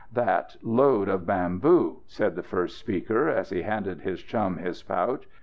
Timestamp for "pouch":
4.81-5.27